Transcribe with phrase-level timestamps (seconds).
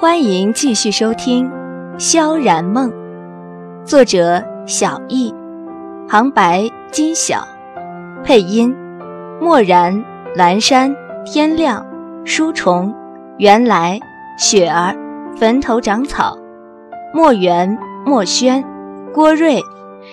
[0.00, 1.46] 欢迎继续收听
[1.98, 2.90] 《萧然梦》，
[3.84, 5.30] 作者小易，
[6.08, 7.46] 旁白金晓，
[8.24, 8.74] 配音
[9.42, 10.02] 漠然、
[10.34, 11.86] 蓝山、天亮、
[12.24, 12.94] 书虫、
[13.36, 14.00] 原来、
[14.38, 14.96] 雪儿、
[15.36, 16.34] 坟头长草、
[17.12, 18.64] 墨园、墨轩、
[19.12, 19.62] 郭瑞、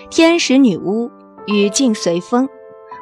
[0.09, 1.09] 天使女巫、
[1.45, 2.45] 雨静随风、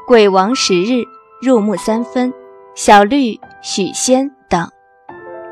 [0.06, 1.02] 鬼王十日、
[1.42, 2.32] 入木三分、
[2.76, 4.30] 小绿、许仙。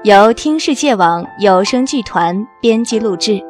[0.03, 3.41] 由听世界网有声剧团编辑录制。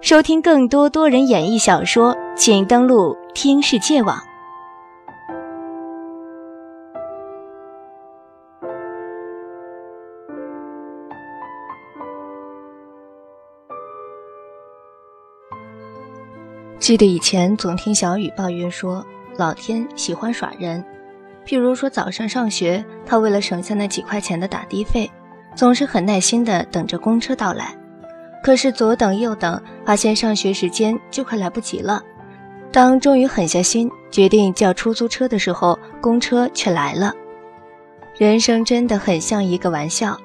[0.00, 4.16] 收听更多多人演绎小说，请登录听世界网。
[16.78, 19.04] 记得以前总听小雨抱怨说，
[19.36, 20.84] 老天喜欢耍人。
[21.44, 25.10] 譬如说早上上学，他为了省下那几块钱的打的费。
[25.54, 27.76] 总是很耐心地等着公车到来，
[28.42, 32.02] 可是左等右等，发现上学时间就快来不及了。
[32.72, 37.14] 当终于狠下心决定叫出租车的时候，公车却来了。
[38.18, 40.18] 人生真的很像一个玩笑，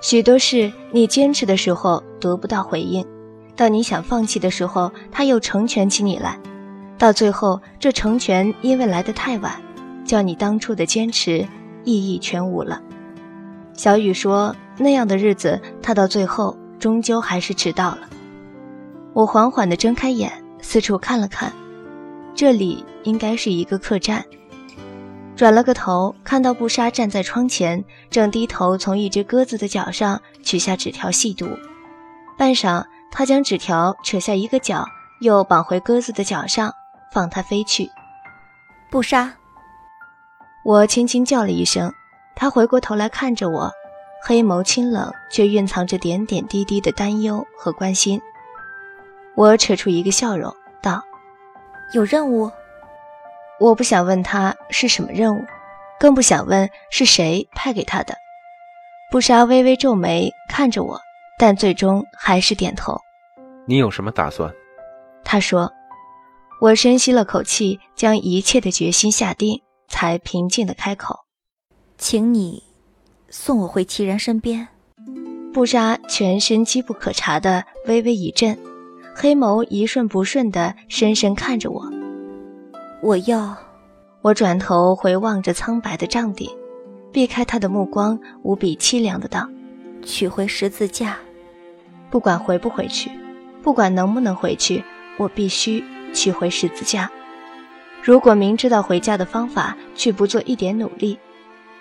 [0.00, 3.06] 许多事你坚持的时候得不到回应，
[3.54, 6.38] 到你想放弃的时候，他又成全起你来，
[6.96, 9.60] 到最后这成全因为来得太晚，
[10.06, 11.46] 叫你当初的坚持
[11.84, 12.80] 意义全无了。
[13.80, 14.54] 小雨说。
[14.76, 18.00] 那样的日子，他到最后终究还是迟到了。
[19.14, 21.50] 我缓缓地睁开眼，四处看了看，
[22.34, 24.22] 这里应该是一个客栈。
[25.34, 31.48] 转了个头，看到布莎站在窗前，正低头从一只鸽子的脚上取下纸条细读。
[32.36, 34.86] 半晌，他将纸条扯下一个角，
[35.20, 36.70] 又绑回鸽子的脚上，
[37.14, 37.90] 放它飞去。
[38.90, 39.32] 布莎，
[40.64, 41.92] 我轻轻叫了一声，
[42.40, 43.70] 他回过头来看着我。
[44.22, 48.20] 黑眸清冷，却蕴藏着点点滴滴的担忧和关心。
[49.34, 51.02] 我扯出一个笑容，道
[51.92, 52.50] ：“有任务。”
[53.60, 55.44] 我不想问他是什么任务，
[55.98, 58.14] 更不想问是谁派给他的。
[59.10, 60.98] 布莎微微皱眉看着我，
[61.38, 62.98] 但最终还是点头。
[63.66, 64.50] 你有什么打算？
[65.22, 65.70] 他说。
[66.60, 71.20] 我深吸了口气，将一切的决心下定，才平静地开口
[72.00, 72.62] ：“请你。”
[73.28, 74.66] 送我回齐然身边。
[75.52, 78.58] 布莎全身机不可查的微微一震，
[79.14, 81.88] 黑眸一瞬不瞬的深深看着我。
[83.02, 83.56] 我要……
[84.22, 86.50] 我转头回望着苍白的帐顶，
[87.12, 89.48] 避开他的目光，无比凄凉的道
[90.04, 91.18] ：“取回十字架。
[92.10, 93.10] 不管回不回去，
[93.62, 94.84] 不管能不能回去，
[95.16, 97.10] 我必须取回十字架。
[98.02, 101.18] 如果明知道回家的方法，却不做一点努力。”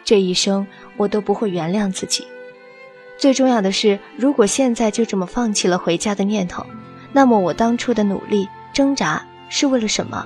[0.09, 0.65] 这一生
[0.97, 2.25] 我都不会原谅自己。
[3.15, 6.65] 最重要的是，如果现在就这么放弃了回家的念头，
[7.13, 10.25] 那么我当初的努力挣扎是为了什么？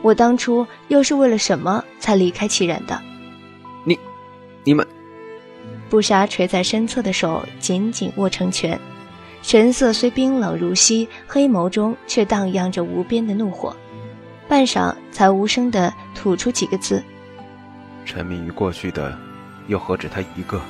[0.00, 2.98] 我当初又是为了什么才离开齐然的？
[3.84, 3.98] 你、
[4.64, 4.86] 你们……
[5.90, 8.80] 布莎垂在身侧的手紧紧握成拳，
[9.42, 13.76] 神色虽冰冷如昔，黑眸中却荡漾着无边的怒火。
[14.48, 17.04] 半晌，才无声地吐出几个字。
[18.04, 19.16] 沉迷于过去的，
[19.68, 20.60] 又何止他一个？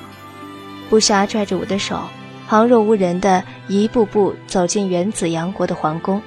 [0.89, 2.01] 布莎拽着我的手，
[2.47, 6.21] 旁若无人的一步步走进原子阳国的皇宫。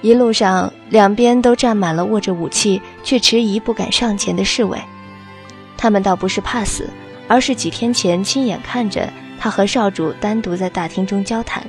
[0.00, 4.78] 一路上，两边都站满了握着武器却迟疑不敢上前的侍卫。
[5.76, 6.88] 他们倒不是怕死，
[7.26, 9.08] 而是几天前亲眼看着
[9.38, 11.66] 他和少主单独在大厅中交谈，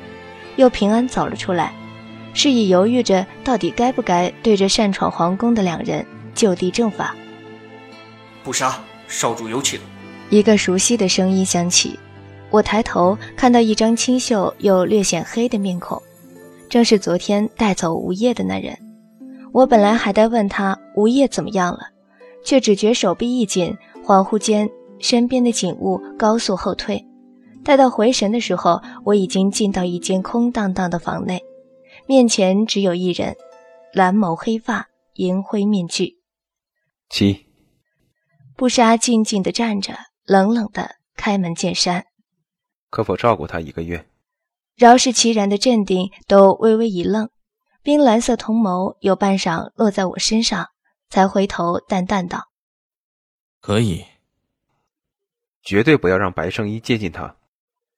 [0.57, 1.73] 又平安走了出来，
[2.33, 7.15] 是以犹豫着到底该不该对着擅闯皇宫的两人就地正法。
[8.45, 9.79] 不杀，少主有请。
[10.29, 11.97] 一个熟悉的声音响起，
[12.51, 15.99] 我抬头看到一张清秀又略显黑的面孔，
[16.69, 18.77] 正是昨天带走吴叶的那人。
[19.51, 21.79] 我本来还在问他吴叶怎么样了，
[22.43, 23.75] 却只觉手臂一紧，
[24.05, 27.03] 恍惚间身边的景物高速后退。
[27.63, 31.41] 待到回神的时候，我已经进到一间空荡荡的房内，
[32.05, 33.35] 面前只有一人，
[33.91, 36.19] 蓝眸黑发，银灰面具。
[37.09, 37.44] 七。
[38.55, 39.93] 布莎静静地站着，
[40.23, 42.05] 冷冷地开门见山
[42.89, 44.07] ：“可否照顾他一个月？”
[44.75, 47.29] 饶是其然的镇定都微微一愣，
[47.83, 50.67] 冰蓝色瞳眸有半晌落在我身上，
[51.09, 52.49] 才回头淡淡道
[53.59, 54.05] ：“可以。”
[55.61, 57.35] 绝对不要让白圣依接近他。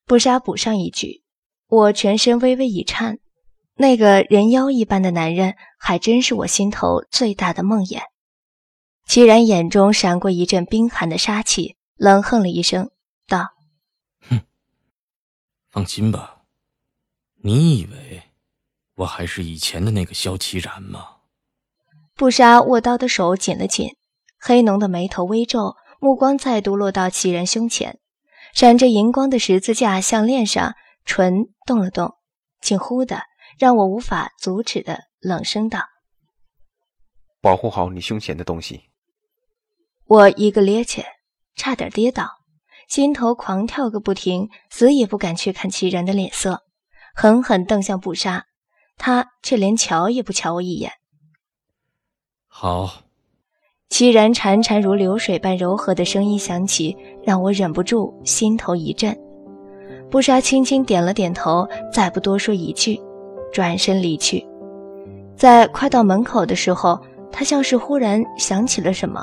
[0.05, 1.23] 布莎补上一句，
[1.67, 3.19] 我全身微微一颤，
[3.75, 8.01] 那个人妖一般的男人，还真是我心头最大的梦魇。
[9.07, 12.91] 齐然眼中闪过一阵冰寒的杀气，冷哼了一声，
[13.25, 13.53] 道
[14.29, 14.41] ：“哼
[15.69, 16.41] 放心吧，
[17.41, 18.23] 你以为
[18.95, 21.19] 我还是以前的那个萧齐然吗？
[22.15, 23.95] 布莎握刀的手紧了紧，
[24.39, 27.99] 黑浓的眉头微皱，目光再度落到齐然胸前，
[28.53, 30.75] 闪着银光的十字架项链上，
[31.05, 32.15] 唇动了动，
[32.59, 33.21] 近乎的
[33.57, 35.85] 让我无法阻止的冷声道
[37.39, 38.83] ：“保护好你胸前的东西。”
[40.09, 41.03] 我一个趔趄，
[41.57, 42.29] 差点跌倒，
[42.87, 46.61] 心头狂跳个不停，死也不敢去看齐然的脸色，
[47.13, 48.45] 狠狠瞪向布莎，
[48.97, 50.93] 他却连瞧也不瞧我一眼。
[52.47, 53.01] 好，
[53.89, 56.95] 齐然潺潺如流水般柔和的声音响起，
[57.25, 59.13] 让我忍不住心头一震。
[60.09, 62.97] 布莎轻轻点了点头，再不多说一句，
[63.51, 64.47] 转身离去。
[65.35, 66.97] 在快到门口的时候，
[67.29, 69.21] 他像是忽然想起了什么，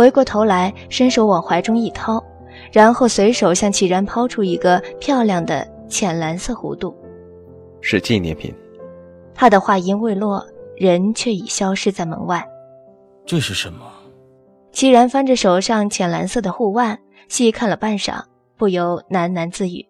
[0.00, 2.24] 回过头来，伸手往怀中一掏，
[2.72, 6.96] 然后随手向齐然抛出一个漂亮的浅蓝色弧度，
[7.82, 8.50] 是纪念品。
[9.34, 10.42] 他的话音未落。
[10.74, 12.42] 人却已消失在门外。
[13.26, 13.84] 这是什么？
[14.72, 16.98] 齐然翻着手上浅蓝色的护腕，
[17.28, 18.22] 细看了半晌，
[18.56, 19.86] 不由喃喃自语。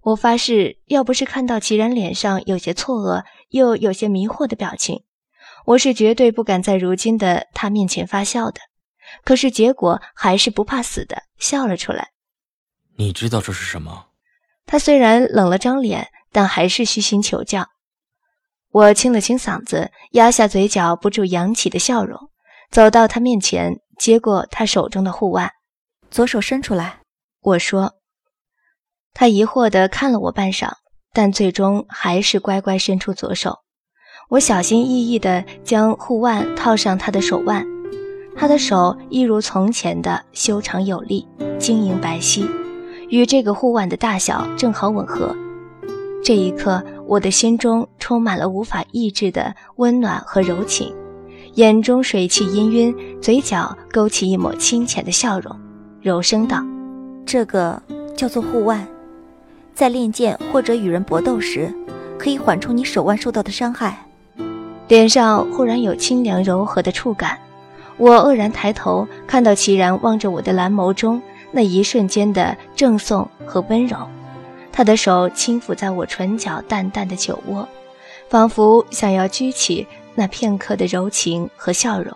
[0.00, 5.02] 我发誓，要不是看到齐然脸上有些错愕，又有些迷惑的表情，
[5.64, 8.60] 我是绝对不敢在如今的他面前发笑的。
[9.24, 12.08] 可是结果还是不怕死的笑了出来。
[12.96, 14.06] 你知道这是什么？
[14.64, 17.68] 他虽然冷了张脸，但还是虚心求教。
[18.70, 22.30] 我清了清嗓子，压下嘴角不住扬起的笑容，
[22.70, 25.50] 走到他面前，接过他手中的护腕，
[26.10, 27.00] 左手伸出来。
[27.40, 27.94] 我说。
[29.14, 30.72] 他疑惑地看了我半晌，
[31.12, 33.58] 但最终还是乖乖伸出左手。
[34.28, 37.66] 我小心翼翼地将护腕套上他的手腕，
[38.34, 41.26] 他的手一如从前的修长有力、
[41.58, 42.46] 晶莹白皙，
[43.10, 45.36] 与这个护腕的大小正好吻合。
[46.24, 50.94] 这一刻，我的心中充满了无法抑制的温暖和柔情，
[51.54, 55.54] 眼中水汽氤氲，嘴角勾起一抹清浅的笑容，
[56.00, 56.64] 柔声道
[57.26, 57.82] ：“这个
[58.16, 58.86] 叫做护腕，
[59.74, 61.74] 在练剑或者与人搏斗时，
[62.16, 63.98] 可以缓冲你手腕受到的伤害。”
[64.92, 67.38] 脸上忽然有清凉柔和的触感，
[67.96, 73.96] 我愕然抬头，看到齐然望着我的蓝眸中那一瞬间的赠送和温柔。
[74.70, 77.66] 他的手轻抚在我唇角淡淡的酒窝，
[78.28, 82.14] 仿佛想要掬起那片刻的柔情和笑容。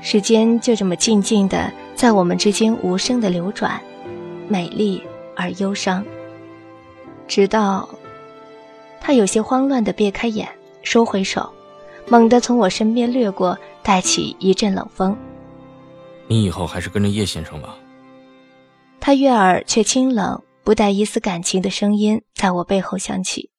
[0.00, 3.80] 时间就这么静静的在我们之间无声的流转，
[4.46, 5.02] 美丽
[5.34, 6.04] 而忧伤。
[7.26, 7.88] 直到
[9.00, 10.48] 他有些慌乱的别开眼，
[10.82, 11.52] 收回手，
[12.08, 15.16] 猛地从我身边掠过，带起一阵冷风。
[16.26, 17.76] 你以后还是跟着叶先生吧。
[19.00, 20.42] 他悦耳却清冷。
[20.64, 23.50] 不带一丝感情的声音在我背后响起，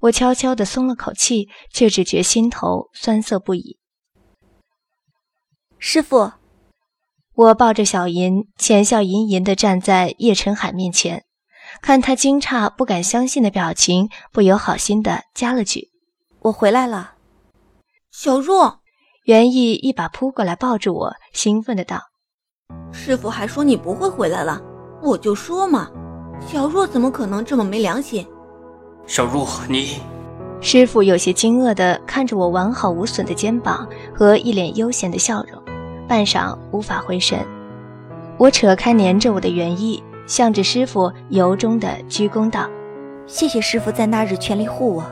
[0.00, 3.76] 我悄悄地松了口气，却只觉心头酸涩不已。
[5.78, 6.32] 师傅，
[7.34, 11.26] 我抱着小银，浅笑吟吟地站在叶晨海面前，
[11.82, 15.89] 看他惊诧不敢相信的表情，不由好心地加了句
[16.40, 17.14] ：“我回来了。”
[18.10, 18.80] 小若，
[19.24, 22.00] 袁毅一把扑过来抱住我，兴奋的道
[22.92, 24.60] ：“师傅还说你不会回来了，
[25.02, 25.88] 我就说嘛。”
[26.46, 28.26] 小若怎么可能这么没良心？
[29.06, 30.00] 小若，你……
[30.62, 35.62] 师傅有些惊愕的看着我完好无损的肩膀和一脸悠闲的笑容，
[36.08, 37.38] 半晌无法回神。
[38.38, 42.68] 我扯开粘着我的原意，向着师傅由衷的鞠躬道
[43.26, 45.04] ：“谢谢师傅在那日全力护我，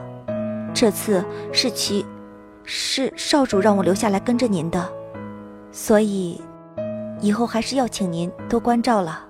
[0.75, 2.05] 这次是其，
[2.65, 4.89] 是少主让我留下来跟着您的，
[5.73, 6.41] 所以，
[7.21, 9.27] 以后还是要请您多关照了。”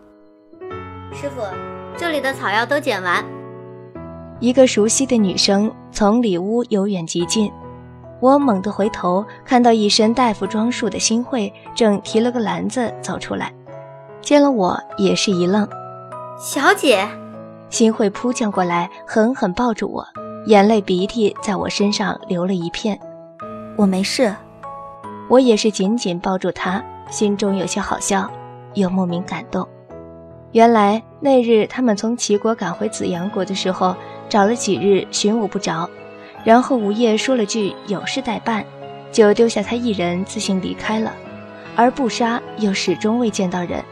[1.12, 1.42] 师傅。
[2.00, 3.24] 这里的草药都捡完。
[4.38, 7.50] 一个熟悉的女声从里屋由远及近，
[8.20, 13.52] 我猛地回头，看到一身大夫装束的新慧正提了个篮子走出来，
[14.20, 15.68] 见了我也是一愣。
[16.38, 17.04] 小姐，
[17.68, 20.06] 新慧扑将过来，狠狠抱住我，
[20.48, 22.98] 眼泪鼻涕在我身上流了一片。
[23.76, 24.34] 我没事，
[25.28, 28.26] 我也是紧紧抱住她，心中有些好笑，
[28.72, 29.68] 又莫名感动。
[30.52, 33.94] 原来那日他们从齐国赶回紫阳国的时候，
[34.26, 35.86] 找了几日寻我不着，
[36.44, 38.64] 然后午夜说了句有事待办，
[39.12, 41.12] 就丢下他一人自行离开了。
[41.76, 43.84] 而不杀又始终未见到人，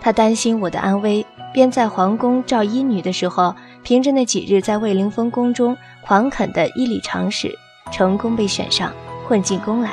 [0.00, 3.52] 他担心我的安危，便在皇宫召医女的时候，
[3.84, 7.54] 凭着那几日在卫灵峰宫中狂啃的医理常识，
[7.92, 8.90] 成功被选上，
[9.28, 9.90] 混进宫来。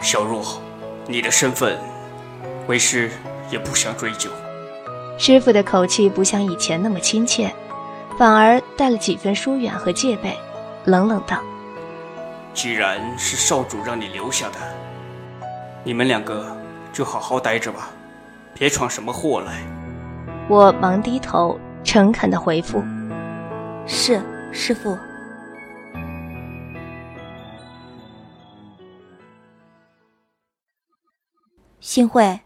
[0.00, 0.42] 小若，
[1.06, 1.78] 你的身份，
[2.66, 3.12] 为师
[3.48, 4.28] 也不想追究。
[5.16, 7.54] 师傅的口气不像以前那么亲切，
[8.18, 10.36] 反而带了几分疏远和戒备，
[10.84, 11.38] 冷冷道
[12.52, 14.58] ：“既然是少主让你留下的，
[15.84, 16.44] 你们两个
[16.92, 17.90] 就好好待着吧，
[18.52, 19.62] 别闯什么祸来。”
[20.50, 22.82] 我忙低头，诚恳的回复
[23.86, 24.20] ：“是，
[24.52, 24.96] 师傅。”
[31.78, 32.40] 新慧，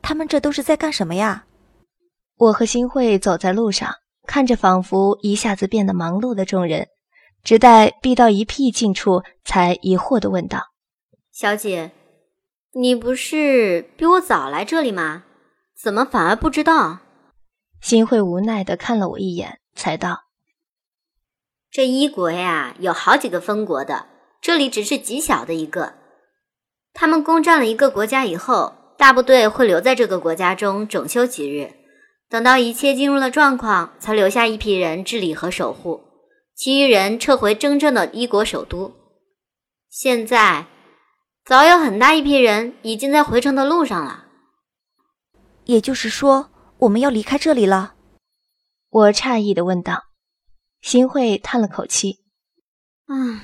[0.00, 1.44] 他们这都是在干什么呀？
[2.36, 3.94] 我和新慧走在路上，
[4.26, 6.88] 看着仿佛一下子变得忙碌的众人，
[7.44, 10.72] 直待避到一僻静处，才疑惑的问道
[11.30, 11.92] ：“小姐，
[12.72, 15.24] 你不是比我早来这里吗？
[15.76, 17.00] 怎么反而不知道？”
[17.84, 20.22] 新慧无奈的看了我一眼，才道
[21.70, 24.06] ：“这一国呀，有好几个分国的，
[24.40, 25.92] 这里只是极小的一个。”
[26.94, 31.74] 他们攻占了一个国家以后，大部队会留在这个国家中整修几日，
[32.30, 36.04] 等到一切进入了状况，才留下一批人治理和守护，
[36.56, 38.94] 其余人撤回真正的一国首都。
[39.90, 40.68] 现在，
[41.44, 44.24] 早有很大一批人已经在回城的路上了。
[45.66, 46.48] 也就是说，
[46.84, 47.94] 我们要离开这里了？
[48.90, 50.04] 我诧异的问道。
[50.82, 52.18] 新慧叹了口气
[53.08, 53.40] ：“嗯，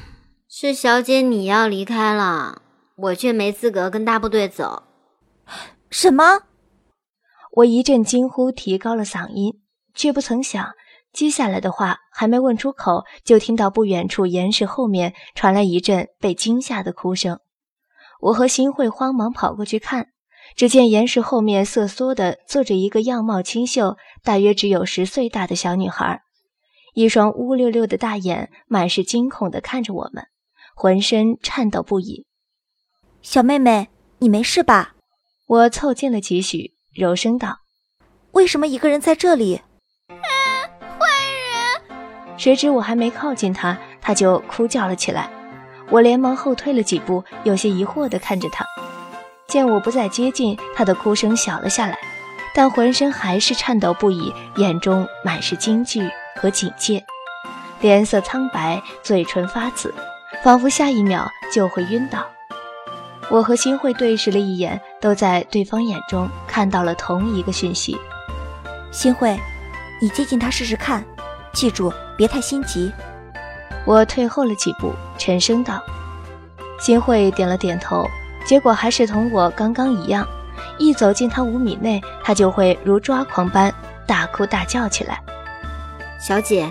[0.47, 2.61] 是小姐你要离开了。”
[2.97, 4.82] 我却没资格跟大部队走。
[5.88, 6.42] 什么？
[7.52, 9.62] 我一阵惊呼，提高了嗓音，
[9.94, 10.73] 却不曾想，
[11.11, 17.40] 接下来的话还没问出口，就听到不远处岩石后面传来一阵被惊吓的哭声。
[18.20, 20.09] 我和新慧慌忙跑过去看，
[20.57, 26.23] 只见岩石后面瑟缩的坐着一个样貌清秀、大约只有十岁大的小女孩，
[26.95, 30.26] 一双乌溜溜的大眼满是惊恐的看着我们，
[30.75, 32.26] 浑身颤抖不已。
[33.23, 33.88] 小妹妹，
[34.19, 34.95] 你没事吧？
[35.47, 37.59] 我凑近了几许，柔声道
[38.33, 39.62] ：“为什么一个人在这里？”
[40.09, 41.07] 坏
[41.88, 42.38] 人！
[42.38, 45.30] 谁知我还没靠近他，他就哭叫了起来。
[45.90, 48.64] 我连忙后退了几步，有些疑惑地看着他。
[49.50, 51.99] 见我不再接近，他的哭声小了下来，
[52.54, 57.04] 但浑身还是颤抖不已，眼中满是惊惧和警戒，
[57.80, 59.92] 脸色苍白，嘴唇发紫，
[60.42, 62.25] 仿佛下一秒就会晕倒。
[63.28, 67.97] 我和新慧对视了一眼，都在对方眼中看到了同一个讯息。
[68.90, 69.38] 新慧，
[70.00, 71.04] 你接近他试试看，
[71.52, 72.90] 记住别太心急。
[73.85, 75.80] 我退后了几步，沉声道。
[76.80, 78.04] 新慧点了点头，
[78.44, 80.26] 结果还是同我刚刚一样，
[80.78, 83.73] 一走进他五米内，他就会如抓狂般
[84.06, 85.20] 大哭大叫起来。
[86.20, 86.68] 小姐，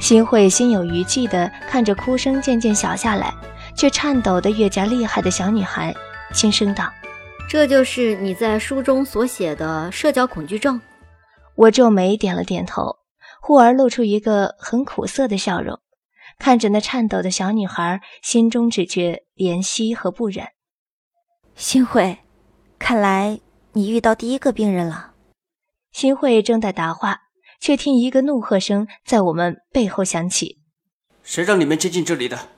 [0.00, 3.32] 新慧心有余悸地看着哭声渐渐小下来。
[3.76, 5.94] 却颤抖得越加厉害的小女孩，
[6.34, 6.92] 轻声道
[7.48, 10.78] ：“这就是你在书中所写的社交恐惧症。”
[11.56, 12.96] 我皱眉点了点头，
[13.40, 15.78] 忽而露出一个很苦涩的笑容，
[16.38, 20.48] 看着那颤抖的小女孩，心中只觉怜惜和不忍。
[21.54, 22.18] 新慧，
[22.78, 23.40] 看来
[23.72, 25.14] 你遇到第一个病人了。
[25.92, 27.20] 新慧正在答话，
[27.58, 30.58] 却听一个怒喝声在我们背后响起
[31.24, 32.50] ：“谁让你们接近这里的？”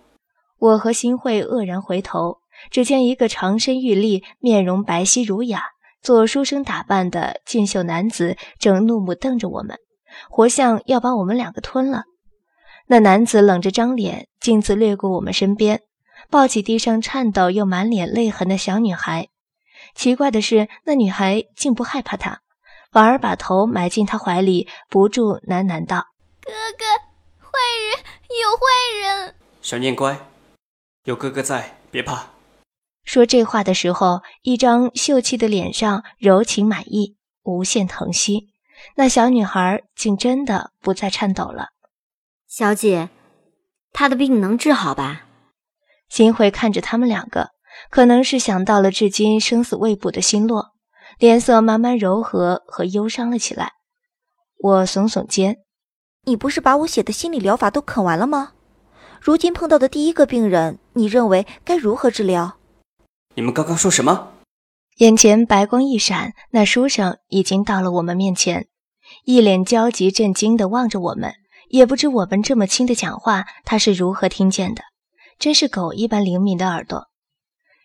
[0.58, 5.62] 我和新慧愕然回头，只见一个长身玉立、面容白皙儒雅、
[6.02, 9.78] 做书生打扮的俊秀男子，正怒目瞪着我们，
[10.28, 12.02] 活像要把我们两个吞了。
[12.88, 15.80] 那男子冷着张脸，径自掠过我们身边，
[16.32, 19.28] 抱起地上颤抖又满脸泪痕的小女孩。
[19.94, 22.40] 奇怪的是，那女孩竟不害怕他，
[22.90, 26.06] 反而把头埋进他怀里，不住喃喃道
[26.40, 26.84] ：“哥哥，
[27.38, 28.04] 坏人，
[28.40, 28.62] 有坏
[29.02, 30.18] 人！”小念乖。
[31.04, 32.30] 有哥哥在，别怕。
[33.04, 38.48] 说这话的时候，一张秀气的脸上柔情满溢，无限疼惜。
[38.96, 41.72] 那小女孩竟真的不再颤抖了。
[42.48, 43.10] 小姐，
[43.92, 45.26] 她的病能治好吧？
[46.12, 47.52] 新会看着他们两个，
[47.88, 50.72] 可能是想到了至今生死未卜的心落，
[51.18, 53.72] 脸色慢慢柔和和忧伤了起来。
[54.58, 55.56] 我耸耸肩
[56.28, 58.52] ：“你不是把我写的心理疗法都啃完了吗？”
[59.22, 62.58] 如今碰到的第一个病人，你认为该如何治疗？
[63.34, 64.34] 你们刚刚说什么？
[64.98, 68.66] 眼前白光一闪，那书生已经到了我们面前，
[69.24, 71.32] 一脸焦急震惊地望着我们，
[71.70, 74.82] 也不知我们这么轻的讲话，他是如何听见的。
[75.42, 77.08] 真是狗一般灵敏的耳朵。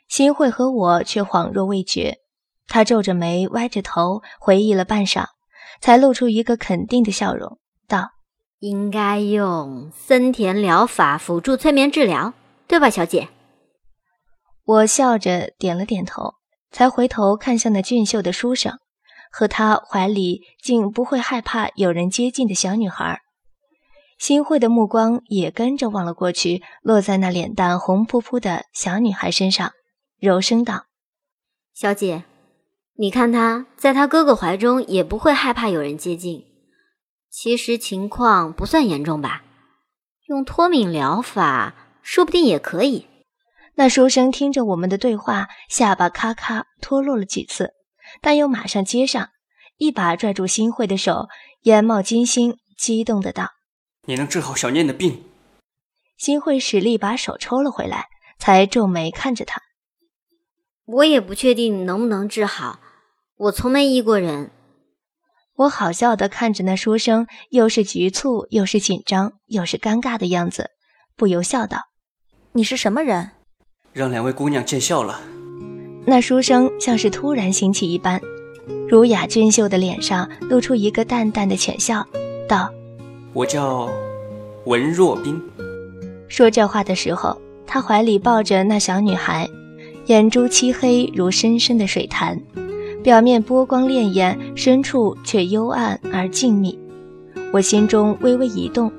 [0.08, 2.18] 新慧和我却恍若未觉，
[2.68, 5.26] 他皱着眉，歪着头，回忆了半晌，
[5.82, 8.12] 才露出一个肯定的笑容，道。
[8.60, 12.36] 应该用森田疗法辅助催眠治疗，
[12.68, 13.28] 对吧，小姐？
[14.64, 16.36] 我笑着点了点头，
[16.70, 18.78] 才回头看向那俊秀的书生，
[19.32, 23.20] 和他怀里竟不会害怕有人接近的小女孩。
[24.18, 29.72] 新慧的目光也跟着望了过去，落在那脸蛋红扑扑的小女孩身上，
[30.20, 30.86] 柔声道
[31.74, 32.24] ：“小姐，
[32.96, 36.46] 你看她在她哥哥怀中也不会害怕有人接近。
[37.30, 39.44] 其实情况不算严重吧？
[40.28, 43.06] 用脱敏疗法，说不定也可以。”
[43.80, 47.74] 那书生听着我们的对话，下巴咔咔脱落了几次，
[48.22, 49.30] 但又马上接上，
[49.78, 51.28] 一把拽住新慧的手，
[51.62, 53.52] 眼冒金星，激动的道。
[54.10, 55.22] 你能治好小念的病？
[56.18, 58.08] 新会使力把手抽了回来，
[58.40, 59.62] 才皱眉看着他。
[60.86, 62.80] 我也不确定能不能治好，
[63.36, 64.50] 我从没医过人。
[65.58, 70.72] 我好笑的看着那书生，又是局促，又是紧张，又是尴尬的样子，
[71.18, 71.90] 不由笑道
[72.54, 73.32] ：“你是什么人？
[73.92, 75.20] 让两位姑娘见笑了。”
[76.08, 78.22] 那书生像是突然兴起一般，
[78.88, 82.08] 儒雅俊秀的脸上露出一个淡淡的浅笑，
[82.48, 82.72] 道。
[83.38, 83.88] 我叫
[84.66, 85.40] 文若冰。
[86.28, 89.48] 说这话的时候，他怀里抱着那小女孩，
[90.08, 92.42] 眼珠漆黑如深深的水潭，
[93.04, 96.76] 表面波光潋滟，深处却幽暗而静谧。
[97.54, 98.92] 我心中微微一动，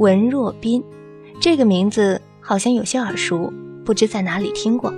[0.00, 0.82] 文若冰
[1.40, 3.52] 这个名字好像有些耳熟，
[3.84, 4.92] 不知在哪里听过。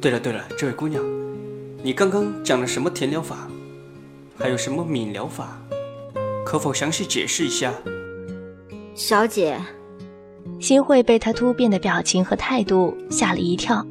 [0.00, 1.02] 对了对了，这位姑娘，
[1.82, 3.48] 你刚刚讲了什么田疗法？
[4.38, 5.60] 还有什么敏疗法？
[6.44, 7.72] 可否详细解释一下，
[8.94, 9.58] 小姐？
[10.60, 13.84] 新慧被他突变的表情和态度吓了一跳，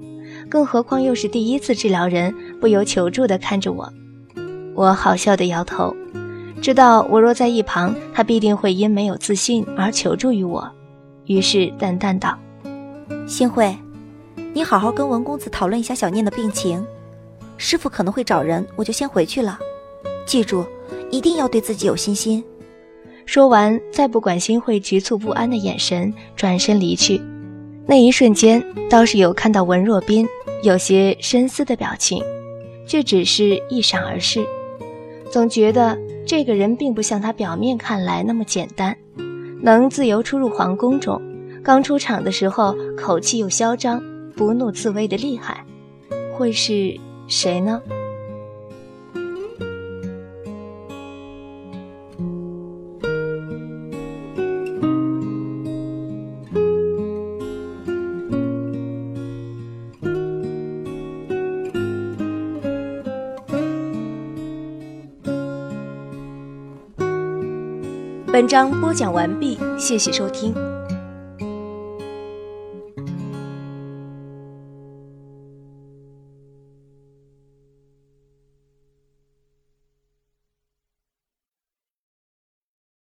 [0.50, 3.92] 更何况又是第一次治疗人，不由求助的看着我。
[4.76, 5.96] 我好笑的摇头，
[6.62, 10.70] 知道我若在一旁，他必定会因没有自信而求助于我，
[11.26, 12.38] 于是淡淡道
[13.28, 13.76] ：“新慧，
[14.54, 16.86] 你好好跟文公子讨论一下小念的病情，
[17.58, 19.60] 师傅可能会找人，我就先回去了。
[20.26, 20.66] 记住，
[21.12, 22.44] 一定要对自己有信心。”
[23.26, 27.22] 说完，再不管新慧局促不安的眼神，转身离去。
[27.86, 30.28] 那一瞬间，倒是有看到文若冰
[30.64, 32.24] 有些深思的表情，
[32.88, 34.46] 却只是一闪而逝。
[35.30, 38.96] 总觉得这个人并不像他表面看来那么简单，
[39.62, 41.22] 能自由出入皇宫中，
[41.64, 44.02] 刚出场的时候口气又嚣张，
[44.36, 45.64] 不怒自威的厉害，
[46.34, 47.82] 会是谁呢？
[68.42, 70.71] 文章播讲完毕，谢谢收听。